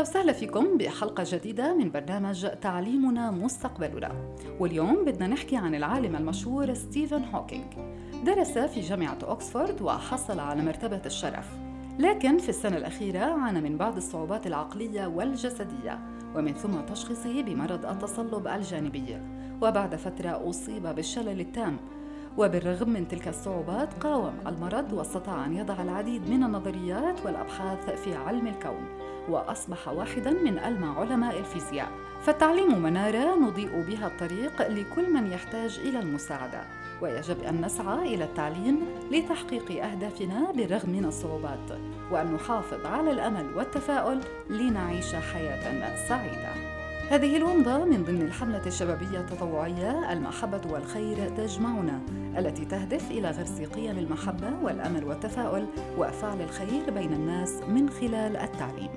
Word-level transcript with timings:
وسهلا 0.00 0.32
فيكم 0.32 0.78
بحلقة 0.78 1.24
جديدة 1.26 1.74
من 1.74 1.90
برنامج 1.90 2.46
تعليمنا 2.60 3.30
مستقبلنا. 3.30 4.34
واليوم 4.60 5.04
بدنا 5.04 5.26
نحكي 5.26 5.56
عن 5.56 5.74
العالم 5.74 6.16
المشهور 6.16 6.74
ستيفن 6.74 7.24
هوكينج 7.24 7.74
درس 8.24 8.58
في 8.58 8.80
جامعة 8.80 9.18
أكسفورد 9.22 9.82
وحصل 9.82 10.40
على 10.40 10.62
مرتبة 10.62 11.02
الشرف. 11.06 11.48
لكن 11.98 12.38
في 12.38 12.48
السنة 12.48 12.76
الأخيرة 12.76 13.18
عانى 13.18 13.60
من 13.60 13.78
بعض 13.78 13.96
الصعوبات 13.96 14.46
العقلية 14.46 15.06
والجسدية 15.06 15.98
ومن 16.34 16.54
ثم 16.54 16.80
تشخيصه 16.80 17.42
بمرض 17.42 17.86
التصلب 17.86 18.48
الجانبي. 18.48 19.16
وبعد 19.62 19.96
فترة 19.96 20.48
أصيب 20.50 20.86
بالشلل 20.86 21.40
التام. 21.40 21.76
وبالرغم 22.38 22.90
من 22.90 23.08
تلك 23.08 23.28
الصعوبات 23.28 23.94
قاوم 23.94 24.34
المرض 24.46 24.92
واستطاع 24.92 25.46
أن 25.46 25.56
يضع 25.56 25.82
العديد 25.82 26.30
من 26.30 26.42
النظريات 26.42 27.26
والأبحاث 27.26 27.90
في 27.90 28.14
علم 28.14 28.46
الكون. 28.46 29.11
وأصبح 29.28 29.88
واحدا 29.88 30.30
من 30.30 30.58
ألمع 30.58 31.00
علماء 31.00 31.38
الفيزياء. 31.38 31.88
فالتعليم 32.22 32.82
منارة 32.82 33.34
نضيء 33.38 33.84
بها 33.88 34.06
الطريق 34.06 34.68
لكل 34.68 35.12
من 35.12 35.32
يحتاج 35.32 35.80
إلى 35.84 36.00
المساعدة. 36.00 36.62
ويجب 37.00 37.42
أن 37.42 37.64
نسعى 37.64 38.14
إلى 38.14 38.24
التعليم 38.24 38.80
لتحقيق 39.10 39.84
أهدافنا 39.84 40.52
بالرغم 40.52 40.90
من 40.90 41.04
الصعوبات. 41.04 41.78
وأن 42.10 42.34
نحافظ 42.34 42.86
على 42.86 43.10
الأمل 43.10 43.56
والتفاؤل 43.56 44.20
لنعيش 44.50 45.14
حياة 45.14 46.08
سعيدة. 46.08 46.51
هذه 47.12 47.36
الومضة 47.36 47.84
من 47.84 48.04
ضمن 48.04 48.22
الحملة 48.22 48.66
الشبابية 48.66 49.20
التطوعية 49.20 50.12
المحبة 50.12 50.60
والخير 50.70 51.28
تجمعنا 51.28 52.00
التي 52.38 52.64
تهدف 52.64 53.10
إلى 53.10 53.30
غرس 53.30 53.60
قيم 53.60 53.98
المحبة 53.98 54.52
والأمل 54.62 55.04
والتفاؤل 55.04 55.66
وفعل 55.98 56.40
الخير 56.40 56.90
بين 56.90 57.12
الناس 57.12 57.50
من 57.68 57.90
خلال 57.90 58.36
التعليم. 58.36 58.90